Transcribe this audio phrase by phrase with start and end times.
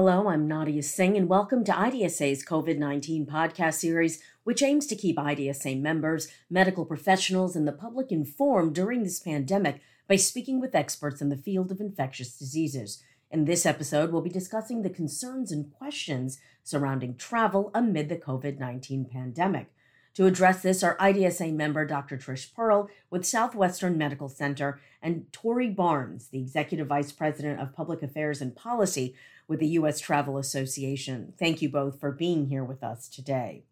[0.00, 4.94] Hello, I'm Nadia Singh, and welcome to IDSA's COVID 19 podcast series, which aims to
[4.94, 10.76] keep IDSA members, medical professionals, and the public informed during this pandemic by speaking with
[10.76, 13.02] experts in the field of infectious diseases.
[13.32, 18.60] In this episode, we'll be discussing the concerns and questions surrounding travel amid the COVID
[18.60, 19.72] 19 pandemic.
[20.14, 22.18] To address this are IDSA member Dr.
[22.18, 28.02] Trish Perl with Southwestern Medical Center and Tori Barnes, the Executive Vice President of Public
[28.02, 29.16] Affairs and Policy
[29.48, 29.98] with the U.S.
[29.98, 31.32] Travel Association.
[31.38, 33.64] Thank you both for being here with us today.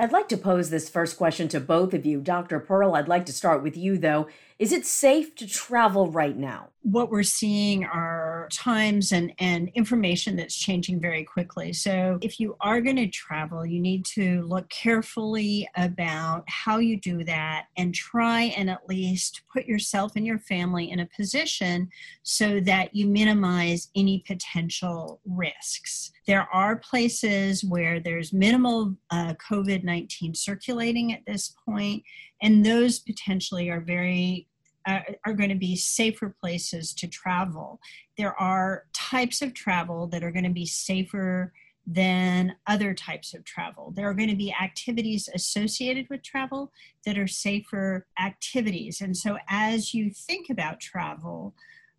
[0.00, 2.20] I'd like to pose this first question to both of you.
[2.20, 2.60] Dr.
[2.60, 4.28] Perl, I'd like to start with you, though.
[4.56, 6.68] Is it safe to travel right now?
[6.82, 8.17] What we're seeing are
[8.50, 11.72] times and, and information that's changing very quickly.
[11.72, 16.98] So, if you are going to travel, you need to look carefully about how you
[16.98, 21.88] do that and try and at least put yourself and your family in a position
[22.22, 26.12] so that you minimize any potential risks.
[26.26, 32.02] There are places where there's minimal uh, COVID 19 circulating at this point
[32.42, 34.46] and those potentially are very
[34.86, 37.78] uh, are going to be safer places to travel.
[38.18, 41.52] There are types of travel that are going to be safer
[41.86, 43.92] than other types of travel.
[43.96, 46.70] There are going to be activities associated with travel
[47.06, 49.00] that are safer activities.
[49.00, 51.54] And so, as you think about travel,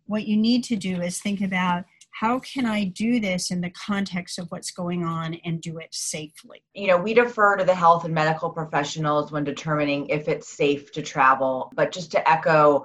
[0.06, 3.70] what you need to do is think about how can I do this in the
[3.70, 6.62] context of what's going on and do it safely?
[6.74, 10.92] You know, we defer to the health and medical professionals when determining if it's safe
[10.92, 11.72] to travel.
[11.74, 12.84] But just to echo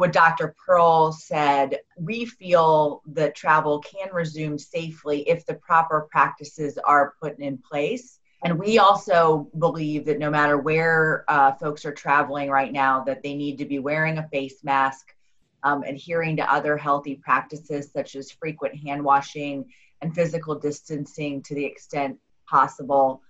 [0.00, 0.54] what Dr.
[0.64, 7.38] Perl said, we feel that travel can resume safely if the proper practices are put
[7.38, 8.18] in place.
[8.42, 13.22] And we also believe that no matter where uh, folks are traveling right now, that
[13.22, 15.14] they need to be wearing a face mask
[15.62, 19.66] um, adhering to other healthy practices such as frequent hand washing
[20.00, 22.16] and physical distancing to the extent
[22.48, 23.20] possible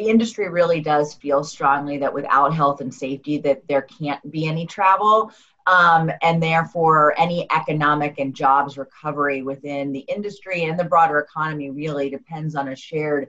[0.00, 4.48] the industry really does feel strongly that without health and safety that there can't be
[4.48, 5.30] any travel
[5.66, 11.68] um, and therefore any economic and jobs recovery within the industry and the broader economy
[11.68, 13.28] really depends on a shared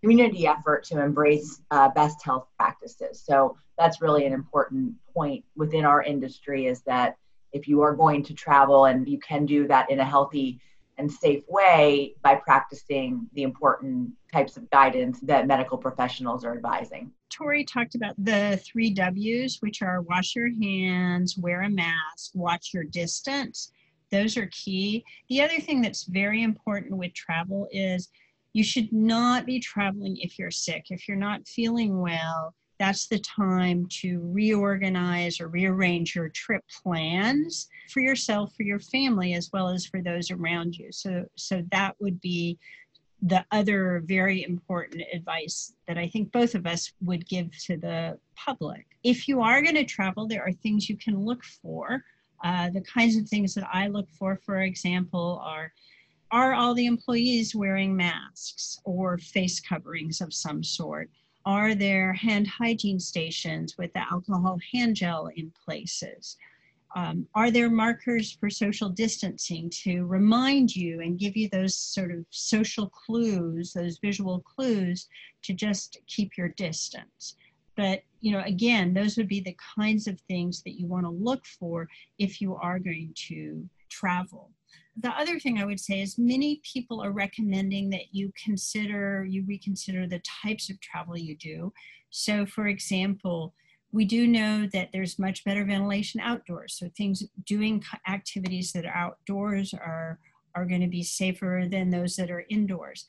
[0.00, 3.20] community effort to embrace uh, best health practices.
[3.20, 7.16] So that's really an important point within our industry is that
[7.52, 10.60] if you are going to travel and you can do that in a healthy
[10.98, 17.10] and safe way by practicing the important types of guidance that medical professionals are advising.
[17.30, 22.70] Tori talked about the three W's, which are wash your hands, wear a mask, watch
[22.74, 23.72] your distance.
[24.10, 25.04] Those are key.
[25.28, 28.10] The other thing that's very important with travel is
[28.52, 30.86] you should not be traveling if you're sick.
[30.90, 37.68] If you're not feeling well, that's the time to reorganize or rearrange your trip plans
[37.90, 40.90] for yourself, for your family, as well as for those around you.
[40.90, 42.58] So, so that would be
[43.22, 48.18] the other very important advice that I think both of us would give to the
[48.34, 48.84] public.
[49.04, 52.02] If you are going to travel, there are things you can look for.
[52.42, 55.72] Uh, the kinds of things that I look for, for example, are
[56.32, 61.10] are all the employees wearing masks or face coverings of some sort?
[61.44, 66.36] Are there hand hygiene stations with the alcohol hand gel in places?
[66.94, 72.12] Um, are there markers for social distancing to remind you and give you those sort
[72.12, 75.08] of social clues, those visual clues
[75.42, 77.36] to just keep your distance?
[77.76, 81.10] But, you know, again, those would be the kinds of things that you want to
[81.10, 81.88] look for
[82.18, 84.50] if you are going to travel
[84.96, 89.44] the other thing I would say is many people are recommending that you consider, you
[89.46, 91.72] reconsider the types of travel you do.
[92.10, 93.54] So, for example,
[93.90, 96.76] we do know that there's much better ventilation outdoors.
[96.78, 100.18] So, things doing activities that are outdoors are,
[100.54, 103.06] are going to be safer than those that are indoors.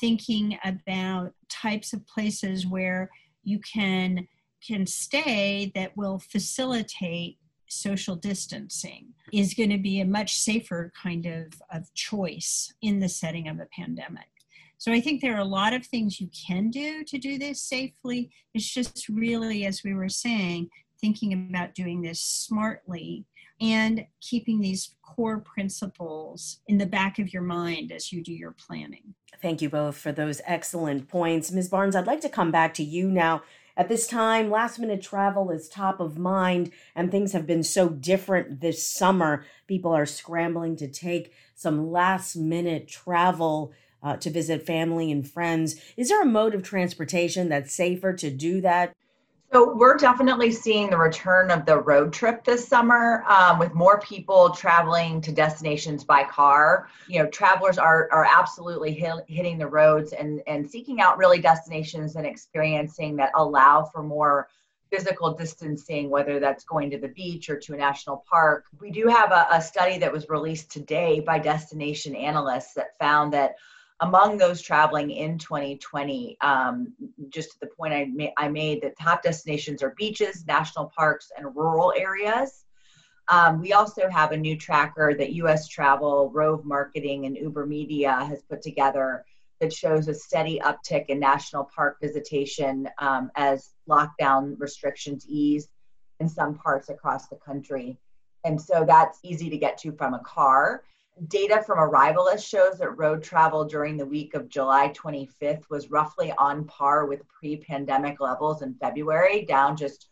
[0.00, 3.10] Thinking about types of places where
[3.42, 4.26] you can
[4.66, 11.26] can stay that will facilitate social distancing is going to be a much safer kind
[11.26, 14.28] of, of choice in the setting of a pandemic.
[14.78, 17.62] So I think there are a lot of things you can do to do this
[17.62, 18.30] safely.
[18.54, 20.68] It's just really, as we were saying,
[21.00, 23.24] thinking about doing this smartly
[23.60, 28.52] and keeping these core principles in the back of your mind as you do your
[28.52, 29.14] planning.
[29.40, 31.50] Thank you both for those excellent points.
[31.50, 31.68] Ms.
[31.68, 33.42] Barnes, I'd like to come back to you now
[33.76, 37.90] at this time, last minute travel is top of mind, and things have been so
[37.90, 39.44] different this summer.
[39.66, 45.76] People are scrambling to take some last minute travel uh, to visit family and friends.
[45.96, 48.94] Is there a mode of transportation that's safer to do that?
[49.52, 54.00] So we're definitely seeing the return of the road trip this summer, um, with more
[54.00, 56.88] people traveling to destinations by car.
[57.06, 61.40] You know, travelers are are absolutely hit, hitting the roads and and seeking out really
[61.40, 64.48] destinations and experiencing that allow for more
[64.90, 68.64] physical distancing, whether that's going to the beach or to a national park.
[68.80, 73.32] We do have a, a study that was released today by destination analysts that found
[73.32, 73.56] that
[74.00, 76.92] among those traveling in 2020, um,
[77.28, 81.30] just to the point I, ma- I made, that top destinations are beaches, national parks,
[81.36, 82.64] and rural areas.
[83.28, 88.12] Um, we also have a new tracker that US Travel, Rove Marketing, and Uber Media
[88.12, 89.24] has put together
[89.60, 95.68] that shows a steady uptick in national park visitation um, as lockdown restrictions ease
[96.20, 97.98] in some parts across the country.
[98.44, 100.82] And so that's easy to get to from a car.
[101.28, 106.30] Data from Arrivalist shows that road travel during the week of July 25th was roughly
[106.32, 110.08] on par with pre pandemic levels in February, down just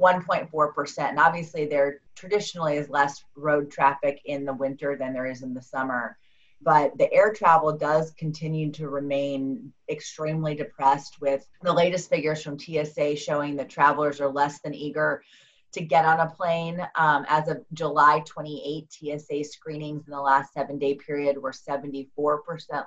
[0.00, 0.98] 1.4%.
[0.98, 5.54] And obviously, there traditionally is less road traffic in the winter than there is in
[5.54, 6.18] the summer.
[6.60, 12.58] But the air travel does continue to remain extremely depressed, with the latest figures from
[12.58, 15.22] TSA showing that travelers are less than eager
[15.72, 16.80] to get on a plane.
[16.94, 22.08] Um, as of July 28, TSA screenings in the last seven day period were 74%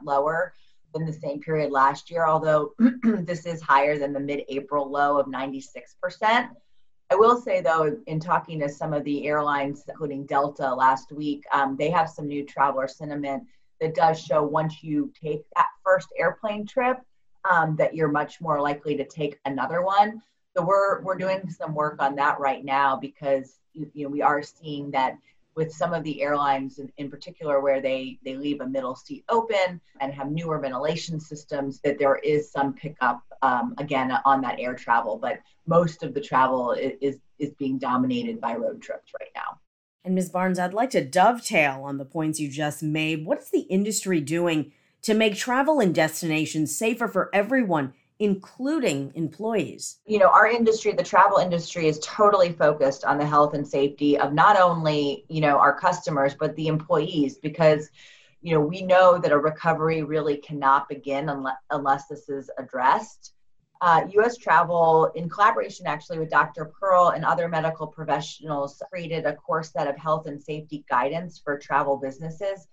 [0.04, 0.54] lower
[0.94, 2.74] than the same period last year, although
[3.04, 6.50] this is higher than the mid April low of 96%.
[7.12, 11.44] I will say, though, in talking to some of the airlines, including Delta last week,
[11.52, 13.44] um, they have some new traveler sentiment
[13.82, 16.98] that does show once you take that first airplane trip,
[17.50, 20.22] um, that you're much more likely to take another one.
[20.56, 24.44] So we're we're doing some work on that right now because you, know we are
[24.44, 25.18] seeing that
[25.56, 29.24] with some of the airlines in, in particular where they they leave a middle seat
[29.30, 34.60] open and have newer ventilation systems that there is some pickup um, again on that
[34.60, 35.18] air travel.
[35.18, 39.60] But most of the travel is, is is being dominated by road trips right now.
[40.04, 40.30] And ms.
[40.30, 43.26] Barnes i'd like to dovetail on the points you just made.
[43.26, 49.98] What is the industry doing to make travel and destinations safer for everyone including employees.
[50.06, 54.16] You know, our industry, the travel industry, is totally focused on the health and safety
[54.16, 57.90] of not only, you know, our customers, but the employees, because,
[58.44, 63.34] you know, we know that a recovery really cannot begin unless, unless this is addressed.
[63.82, 66.66] Uh, US Travel, in collaboration actually with Dr.
[66.66, 71.58] Perl and other medical professionals, created a core set of health and safety guidance for
[71.58, 72.68] travel businesses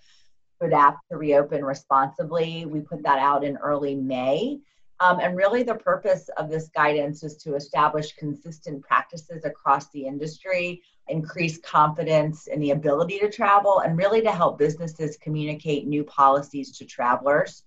[0.61, 2.67] to adapt to reopen responsibly.
[2.67, 4.61] We put that out in early May.
[5.01, 10.05] Um, and really, the purpose of this guidance is to establish consistent practices across the
[10.05, 16.03] industry, increase confidence in the ability to travel, and really to help businesses communicate new
[16.03, 17.63] policies to travelers.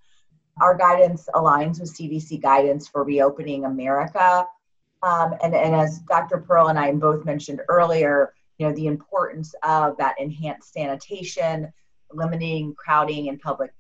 [0.60, 4.46] Our guidance aligns with CDC guidance for reopening America.
[5.02, 6.38] Um, and, and as Dr.
[6.38, 11.72] Perl and I both mentioned earlier, you know, the importance of that enhanced sanitation,
[12.12, 13.72] limiting crowding in public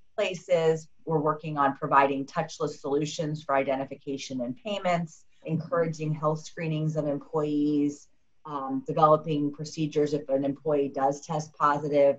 [1.05, 8.07] We're working on providing touchless solutions for identification and payments, encouraging health screenings of employees,
[8.45, 12.17] um, developing procedures if an employee does test positive,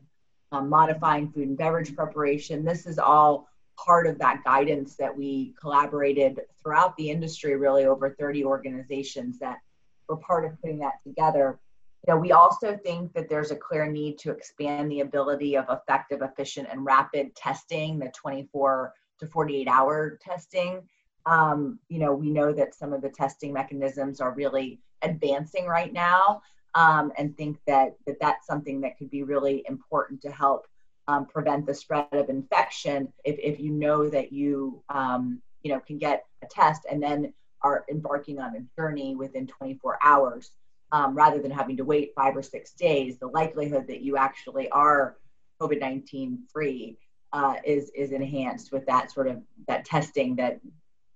[0.51, 2.65] um, modifying food and beverage preparation.
[2.65, 8.11] This is all part of that guidance that we collaborated throughout the industry, really over
[8.11, 9.59] 30 organizations that
[10.09, 11.59] were part of putting that together
[12.07, 15.67] you know, we also think that there's a clear need to expand the ability of
[15.71, 20.83] effective, efficient, and rapid testing, the 24 to 48 hour testing.
[21.27, 25.93] Um, you know, we know that some of the testing mechanisms are really advancing right
[25.93, 26.43] now,
[26.75, 30.67] um, and think that, that that's something that could be really important to help
[31.07, 33.13] um, prevent the spread of infection.
[33.25, 37.33] If, if you know that you, um, you know, can get a test and then
[37.63, 40.51] are embarking on a journey within 24 hours
[40.93, 44.69] um, rather than having to wait five or six days, the likelihood that you actually
[44.69, 45.17] are
[45.61, 46.99] COVID 19 free
[47.33, 50.61] uh, is, is enhanced with that sort of that testing that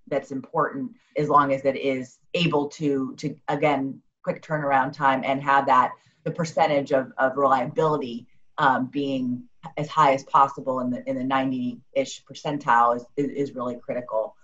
[0.09, 5.43] that's important as long as it is able to to again quick turnaround time and
[5.43, 5.93] have that
[6.25, 8.27] the percentage of, of reliability
[8.59, 9.43] um, being
[9.77, 14.35] as high as possible in the in the 90-ish percentile is, is, is really critical.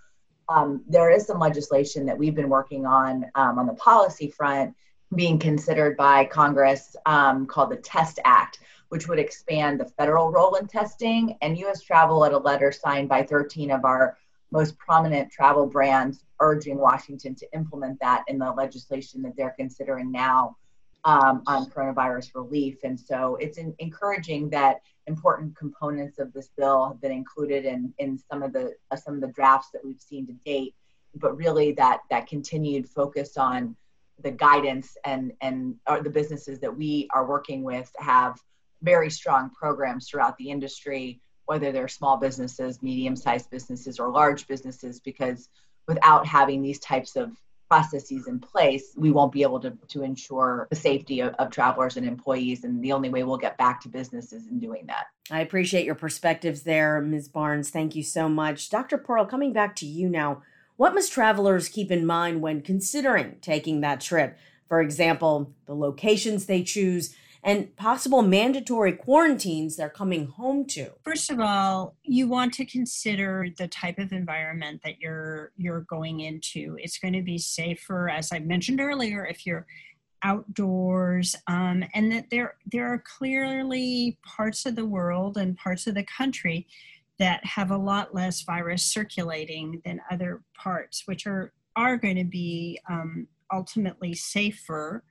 [0.49, 4.75] Um, there is some legislation that we've been working on um, on the policy front
[5.13, 10.55] being considered by Congress um, called the Test Act, which would expand the federal role
[10.55, 11.37] in testing.
[11.41, 14.17] And US Travel, at a letter signed by 13 of our
[14.51, 20.11] most prominent travel brands, urging Washington to implement that in the legislation that they're considering
[20.11, 20.57] now
[21.05, 22.77] um, on coronavirus relief.
[22.83, 27.93] And so it's in, encouraging that important components of this bill have been included in,
[27.97, 30.75] in some of the uh, some of the drafts that we've seen to date.
[31.15, 33.75] But really, that that continued focus on
[34.21, 38.39] the guidance and and the businesses that we are working with have
[38.81, 44.99] very strong programs throughout the industry whether they're small businesses medium-sized businesses or large businesses
[44.99, 45.49] because
[45.87, 47.31] without having these types of
[47.73, 51.97] processes in place, we won't be able to, to ensure the safety of, of, travelers
[51.97, 52.63] and employees.
[52.63, 55.05] And the only way we'll get back to business is in doing that.
[55.31, 57.29] I appreciate your perspectives there, Ms.
[57.29, 57.71] Barnes.
[57.71, 58.69] Thank you so much.
[58.69, 58.99] Dr.
[58.99, 60.43] Perl, coming back to you now,
[60.77, 64.37] what must travelers keep in mind when considering taking that trip?
[64.67, 70.91] For example, the locations they choose, and possible mandatory quarantines they're coming home to?
[71.03, 76.21] First of all, you want to consider the type of environment that you're you're going
[76.21, 76.77] into.
[76.79, 79.65] It's going to be safer, as I mentioned earlier, if you're
[80.23, 85.95] outdoors, um, and that there there are clearly parts of the world and parts of
[85.95, 86.65] the country
[87.19, 92.23] that have a lot less virus circulating than other parts, which are are going to
[92.23, 95.03] be um, ultimately safer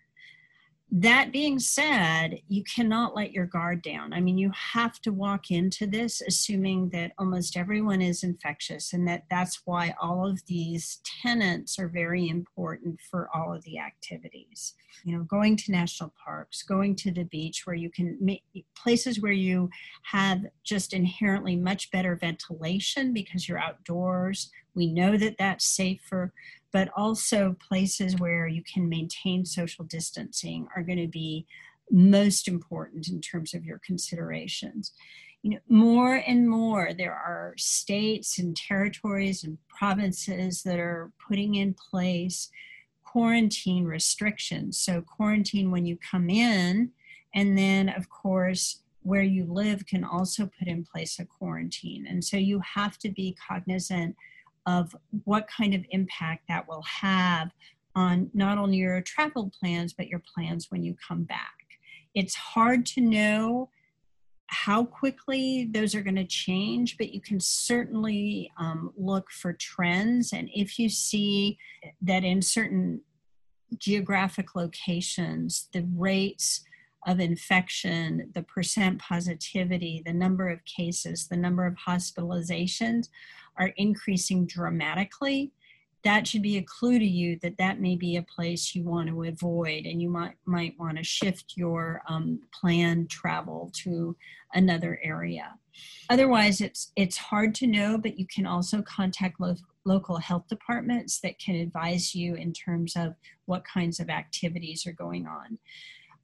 [0.94, 4.12] that being said, you cannot let your guard down.
[4.12, 9.08] I mean, you have to walk into this assuming that almost everyone is infectious and
[9.08, 14.74] that that's why all of these tenants are very important for all of the activities.
[15.04, 18.42] You know, going to national parks, going to the beach where you can make
[18.76, 19.70] places where you
[20.02, 24.50] have just inherently much better ventilation because you're outdoors.
[24.74, 26.32] We know that that's safer
[26.72, 31.46] but also places where you can maintain social distancing are going to be
[31.90, 34.92] most important in terms of your considerations.
[35.42, 41.56] You know, more and more there are states and territories and provinces that are putting
[41.56, 42.48] in place
[43.04, 44.80] quarantine restrictions.
[44.80, 46.92] So, quarantine when you come in,
[47.34, 52.06] and then, of course, where you live can also put in place a quarantine.
[52.08, 54.16] And so, you have to be cognizant
[54.66, 57.50] of what kind of impact that will have
[57.94, 61.54] on not only your travel plans, but your plans when you come back.
[62.14, 63.70] It's hard to know
[64.46, 70.32] how quickly those are going to change, but you can certainly um, look for trends.
[70.32, 71.58] And if you see
[72.02, 73.00] that in certain
[73.78, 76.62] geographic locations, the rates
[77.06, 83.08] of infection, the percent positivity, the number of cases, the number of hospitalizations
[83.58, 85.52] are increasing dramatically,
[86.04, 89.08] that should be a clue to you that that may be a place you want
[89.08, 94.16] to avoid and you might might want to shift your um, planned travel to
[94.54, 95.54] another area.
[96.10, 99.54] Otherwise it's it's hard to know but you can also contact lo-
[99.84, 103.14] local health departments that can advise you in terms of
[103.46, 105.58] what kinds of activities are going on.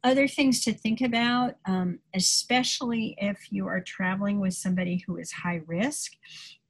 [0.04, 5.32] Other things to think about, um, especially if you are traveling with somebody who is
[5.32, 6.12] high risk,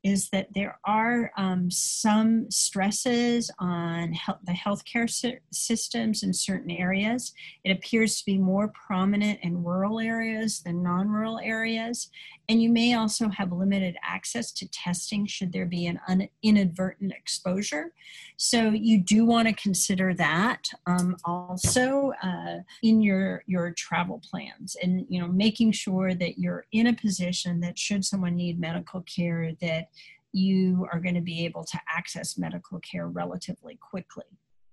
[0.08, 6.70] is that there are um, some stresses on health, the healthcare sy- systems in certain
[6.70, 7.32] areas.
[7.64, 12.10] It appears to be more prominent in rural areas than non rural areas.
[12.50, 17.12] And you may also have limited access to testing should there be an un- inadvertent
[17.12, 17.92] exposure.
[18.38, 24.76] So you do want to consider that um, also uh, in your, your travel plans
[24.82, 29.02] and, you know, making sure that you're in a position that should someone need medical
[29.02, 29.88] care that
[30.32, 34.24] you are going to be able to access medical care relatively quickly.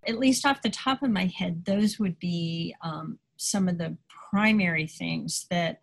[0.07, 3.97] At least off the top of my head, those would be um, some of the
[4.29, 5.81] primary things that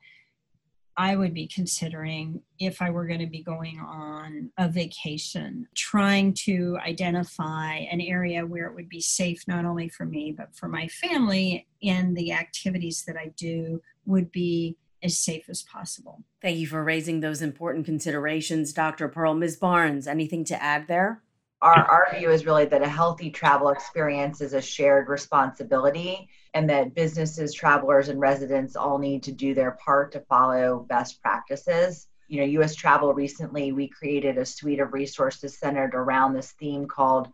[0.97, 6.35] I would be considering if I were going to be going on a vacation, trying
[6.45, 10.69] to identify an area where it would be safe not only for me, but for
[10.69, 16.23] my family, and the activities that I do would be as safe as possible.
[16.41, 19.09] Thank you for raising those important considerations, Dr.
[19.09, 19.35] Perl.
[19.35, 19.57] Ms.
[19.57, 21.23] Barnes, anything to add there?
[21.61, 26.69] Our, our view is really that a healthy travel experience is a shared responsibility and
[26.69, 32.09] that businesses, travelers, and residents all need to do their part to follow best practices.
[32.29, 36.87] You know, US Travel recently, we created a suite of resources centered around this theme
[36.87, 37.29] called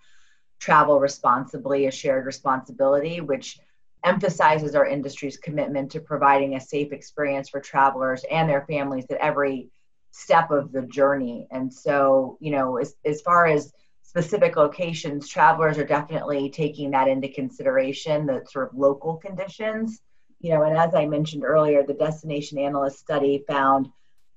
[0.58, 3.58] Travel Responsibly, a Shared Responsibility, which
[4.04, 9.18] emphasizes our industry's commitment to providing a safe experience for travelers and their families at
[9.18, 9.68] every
[10.10, 11.46] step of the journey.
[11.50, 17.08] And so, you know, as, as far as specific locations, travelers are definitely taking that
[17.08, 20.00] into consideration, the sort of local conditions.
[20.40, 23.88] You know, and as I mentioned earlier, the destination analyst study found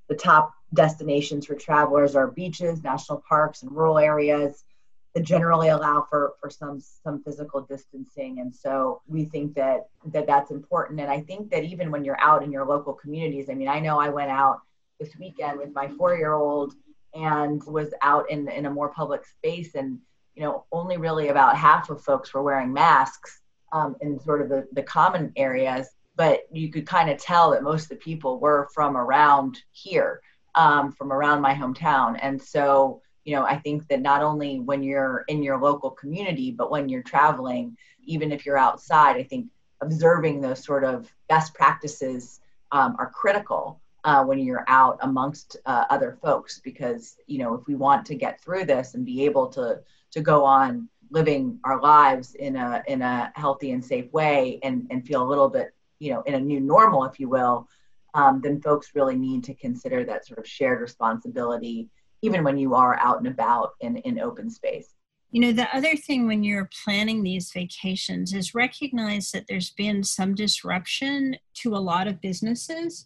[0.09, 4.63] the top destinations for travelers are beaches, national parks, and rural areas
[5.13, 8.39] that generally allow for for some some physical distancing.
[8.39, 10.99] And so we think that that that's important.
[10.99, 13.79] And i think that even when you're out in your local communities i mean i
[13.79, 14.61] know i went out
[14.99, 16.73] this weekend with my four year old
[17.13, 19.75] and was out in in a more public space.
[19.75, 19.99] And
[20.35, 23.41] you know only really about half of folks were wearing masks
[23.71, 27.63] um, in sort of the, the common areas, but you could kind of tell that
[27.63, 30.21] most of the people were from around here,
[30.55, 32.17] um, from around my hometown.
[32.21, 36.51] And so, you know, I think that not only when you're in your local community,
[36.51, 39.47] but when you're traveling, even if you're outside, I think
[39.81, 42.39] observing those sort of best practices
[42.71, 46.59] um, are critical uh, when you're out amongst uh, other folks.
[46.63, 50.21] Because you know if we want to get through this and be able to to
[50.21, 55.05] go on living our lives in a in a healthy and safe way and and
[55.05, 57.67] feel a little bit you know in a new normal if you will
[58.13, 61.89] um, then folks really need to consider that sort of shared responsibility
[62.21, 64.95] even when you are out and about in in open space
[65.31, 70.03] you know, the other thing when you're planning these vacations is recognize that there's been
[70.03, 73.05] some disruption to a lot of businesses.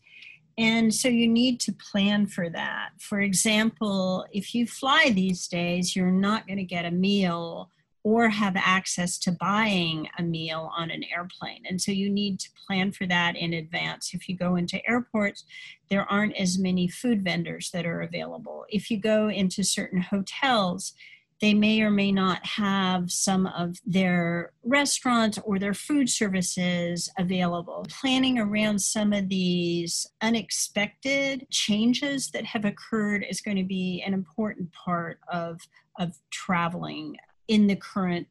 [0.58, 2.90] And so you need to plan for that.
[3.00, 7.70] For example, if you fly these days, you're not going to get a meal
[8.06, 11.64] or have access to buying a meal on an airplane.
[11.68, 14.12] And so you need to plan for that in advance.
[14.14, 15.44] If you go into airports,
[15.90, 18.64] there aren't as many food vendors that are available.
[18.70, 20.94] If you go into certain hotels,
[21.42, 27.88] they may or may not have some of their restaurants or their food services available.
[27.90, 34.14] Planning around some of these unexpected changes that have occurred is going to be an
[34.14, 35.60] important part of,
[35.98, 38.28] of traveling in the current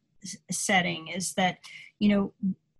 [0.50, 1.58] setting is that,
[1.98, 2.32] you know,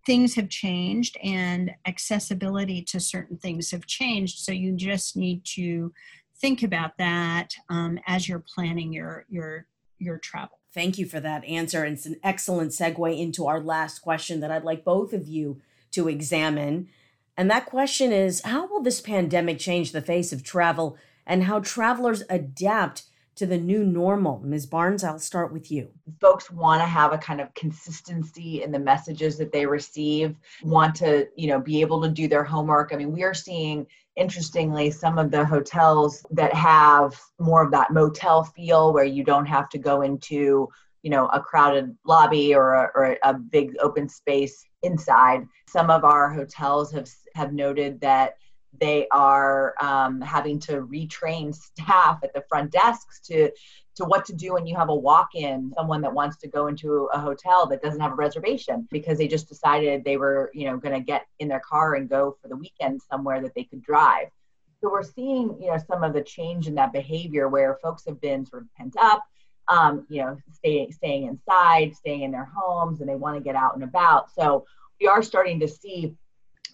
[0.05, 4.39] things have changed and accessibility to certain things have changed.
[4.39, 5.93] So you just need to
[6.37, 9.65] think about that um, as you're planning your your
[9.97, 10.59] your travel.
[10.73, 11.83] Thank you for that answer.
[11.83, 15.61] And it's an excellent segue into our last question that I'd like both of you
[15.91, 16.89] to examine.
[17.37, 21.59] And that question is How will this pandemic change the face of travel and how
[21.59, 23.03] travelers adapt
[23.35, 24.39] to the new normal?
[24.43, 24.65] Ms.
[24.65, 25.89] Barnes, I'll start with you.
[26.21, 30.95] Folks want to have a kind of consistency in the messages that they receive, want
[30.95, 32.91] to, you know, be able to do their homework.
[32.93, 37.91] I mean, we are seeing interestingly some of the hotels that have more of that
[37.91, 40.69] motel feel where you don't have to go into
[41.03, 46.03] you know a crowded lobby or a, or a big open space inside some of
[46.03, 48.35] our hotels have have noted that
[48.79, 53.51] they are um, having to retrain staff at the front desks to
[53.95, 57.05] to what to do when you have a walk-in someone that wants to go into
[57.13, 60.77] a hotel that doesn't have a reservation because they just decided they were you know
[60.77, 63.81] going to get in their car and go for the weekend somewhere that they could
[63.81, 64.27] drive.
[64.81, 68.19] So we're seeing you know some of the change in that behavior where folks have
[68.19, 69.23] been sort of pent up
[69.67, 73.55] um, you know staying staying inside staying in their homes and they want to get
[73.55, 74.31] out and about.
[74.31, 74.65] So
[74.99, 76.15] we are starting to see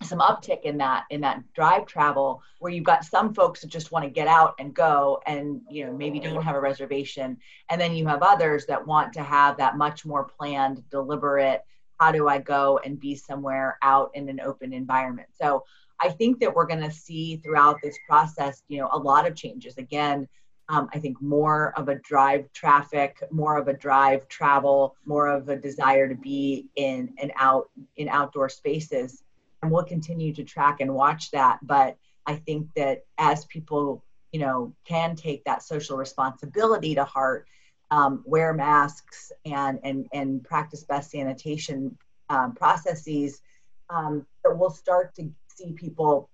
[0.03, 3.91] some uptick in that in that drive travel where you've got some folks that just
[3.91, 7.37] want to get out and go and you know maybe don't have a reservation.
[7.69, 11.63] And then you have others that want to have that much more planned deliberate
[11.99, 15.29] how do i go and be somewhere out in an open environment?
[15.39, 15.63] So
[15.99, 19.35] i think that we're going to see throughout this process you know a lot of
[19.35, 19.77] changes.
[19.77, 20.27] Again
[20.69, 25.49] um, I think more of a drive traffic, more of a drive travel, more of
[25.49, 29.21] a desire to be in and out in outdoor spaces
[29.61, 31.59] and we'll continue to track and watch that.
[31.61, 37.47] But I think that as people, you know, can take that social responsibility to heart,
[37.89, 41.97] um, wear masks and and and practice best sanitation
[42.29, 43.41] um, processes,
[43.89, 46.29] um, that we'll start to see people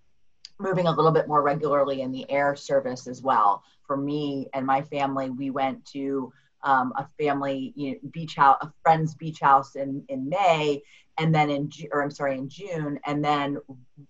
[0.59, 3.63] moving a little bit more regularly in the air service as well.
[3.85, 6.31] For me and my family, we went to
[6.63, 10.81] um, a family you know, beach house, a friend's beach house in in May,
[11.17, 13.57] and then in or I'm sorry in June, and then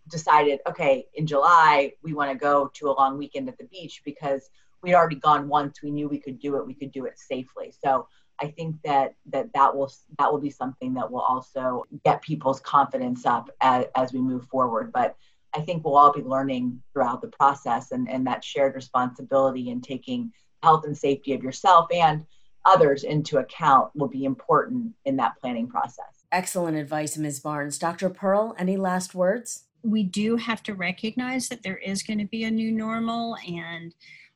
[0.09, 4.01] decided okay in July we want to go to a long weekend at the beach
[4.05, 4.49] because
[4.81, 5.81] we'd already gone once.
[5.81, 6.67] We knew we could do it.
[6.67, 7.73] We could do it safely.
[7.83, 8.07] So
[8.39, 12.59] I think that that that will that will be something that will also get people's
[12.59, 14.91] confidence up as, as we move forward.
[14.91, 15.15] But
[15.53, 19.83] I think we'll all be learning throughout the process and, and that shared responsibility and
[19.83, 20.31] taking
[20.61, 22.25] health and safety of yourself and
[22.65, 26.25] others into account will be important in that planning process.
[26.31, 27.39] Excellent advice, Ms.
[27.39, 27.77] Barnes.
[27.77, 28.09] Dr.
[28.09, 29.63] Perl, any last words?
[29.83, 33.37] We do have to recognize that there is going to be a new normal.
[33.47, 33.93] And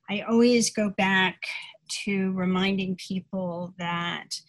[0.10, 1.44] I always go back
[2.06, 4.40] to reminding people that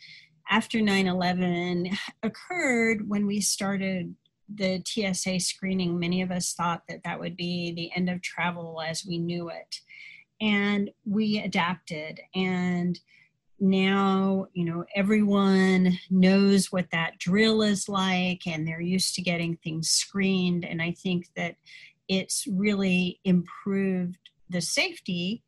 [0.50, 1.90] after 9 11
[2.22, 4.14] occurred, when we started
[4.54, 8.80] the TSA screening, many of us thought that that would be the end of travel
[8.80, 9.80] as we knew it.
[10.40, 12.20] And we adapted.
[12.34, 12.98] And
[13.62, 19.56] now you know everyone knows what that drill is like and they're used to getting
[19.56, 20.64] things screened.
[20.64, 21.56] And i think that
[22.08, 24.18] it's really improved
[24.50, 25.42] the safety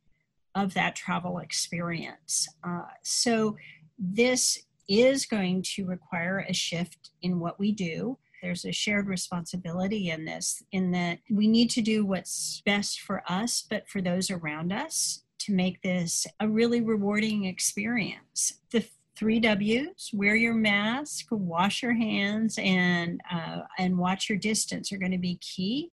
[0.55, 2.49] of that travel experience.
[2.63, 3.57] Uh, so
[3.99, 8.19] this is going to require a shift in what we do.
[8.43, 13.23] There's a shared responsibility in this in that we need to do what's best for
[13.27, 18.85] us but for those around us to make this a really rewarding experience the
[19.17, 24.99] three W's: wear your mask, wash your hands, and uh, and watch your distance are
[24.99, 25.91] going to be key.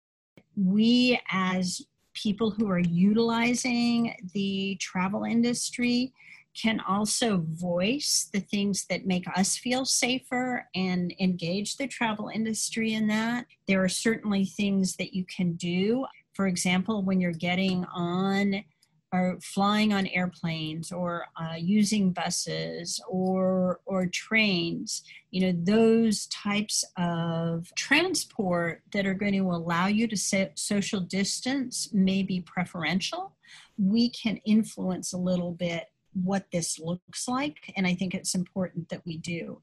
[0.56, 1.82] We, as
[2.14, 6.14] people who are utilizing the travel industry,
[6.62, 12.94] can also voice the things that make us feel safer and engage the travel industry
[12.94, 13.46] in that.
[13.68, 16.06] There are certainly things that you can do.
[16.34, 18.64] For example, when you're getting on
[19.12, 26.84] or flying on airplanes or uh, using buses or or trains you know those types
[26.98, 33.36] of transport that are going to allow you to social distance may be preferential.
[33.78, 38.90] We can influence a little bit what this looks like and i think it's important
[38.90, 39.62] that we do.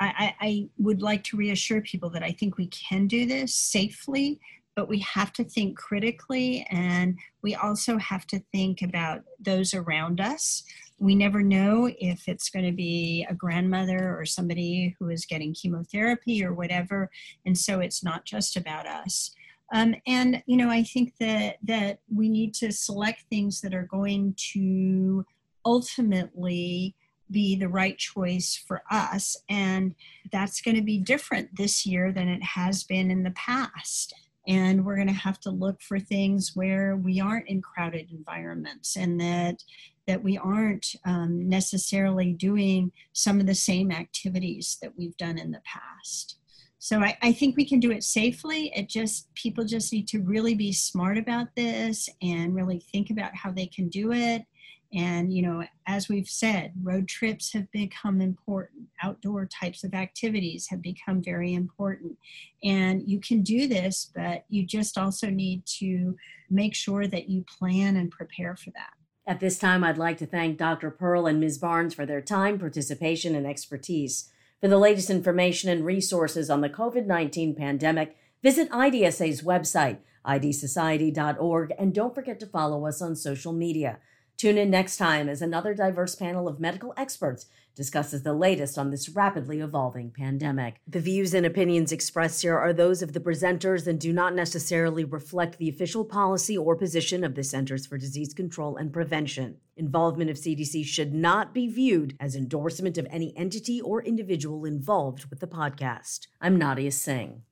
[0.00, 4.38] I, I, would like to reassure people that I think we can do this safely
[4.78, 10.20] but we have to think critically and we also have to think about those around
[10.20, 10.62] us.
[11.00, 15.52] We never know if it's going to be a grandmother or somebody who is getting
[15.52, 17.10] chemotherapy or whatever.
[17.44, 19.32] And so it's not just about us.
[19.74, 23.88] Um, and you know, I think that that we need to select things that are
[23.90, 25.26] going to
[25.66, 26.94] ultimately
[27.32, 29.36] be the right choice for us.
[29.50, 29.96] And
[30.30, 34.14] that's going to be different this year than it has been in the past
[34.48, 38.96] and we're going to have to look for things where we aren't in crowded environments
[38.96, 39.62] and that
[40.06, 45.50] that we aren't um, necessarily doing some of the same activities that we've done in
[45.50, 46.38] the past.
[46.78, 48.72] So I, I think we can do it safely.
[48.74, 53.34] It just people just need to really be smart about this and really think about
[53.34, 54.46] how they can do it
[54.92, 58.86] and, you know, as we've said, road trips have become important.
[59.02, 62.16] Outdoor types of activities have become very important.
[62.64, 66.16] And you can do this, but you just also need to
[66.48, 68.92] make sure that you plan and prepare for that.
[69.26, 70.90] At this time, I'd like to thank Dr.
[70.90, 71.58] Perl and Ms.
[71.58, 74.30] Barnes for their time, participation, and expertise.
[74.62, 81.74] For the latest information and resources on the COVID 19 pandemic, visit IDSA's website, idsociety.org,
[81.78, 83.98] and don't forget to follow us on social media.
[84.38, 88.90] Tune in next time as another diverse panel of medical experts discusses the latest on
[88.90, 90.76] this rapidly evolving pandemic.
[90.86, 95.02] The views and opinions expressed here are those of the presenters and do not necessarily
[95.02, 99.56] reflect the official policy or position of the Centers for Disease Control and Prevention.
[99.76, 105.24] Involvement of CDC should not be viewed as endorsement of any entity or individual involved
[105.30, 106.28] with the podcast.
[106.40, 107.42] I'm Nadia Singh.